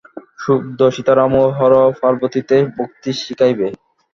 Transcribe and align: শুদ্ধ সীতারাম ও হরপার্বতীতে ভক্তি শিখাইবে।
শুদ্ধ 0.39 0.79
সীতারাম 0.95 1.31
ও 1.35 1.53
হরপার্বতীতে 1.57 2.57
ভক্তি 2.75 3.11
শিখাইবে। 3.19 3.67